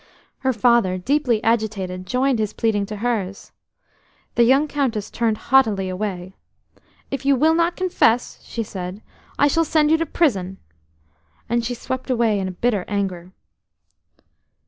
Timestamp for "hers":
3.05-3.51